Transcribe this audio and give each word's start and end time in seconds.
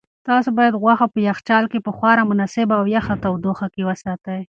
تاسو 0.27 0.49
باید 0.57 0.79
غوښه 0.81 1.07
په 1.13 1.19
یخچال 1.29 1.63
کې 1.71 1.79
په 1.85 1.91
خورا 1.97 2.23
مناسبه 2.31 2.73
او 2.79 2.85
یخه 2.95 3.13
تودوخه 3.23 3.67
کې 3.73 3.81
وساتئ. 3.89 4.37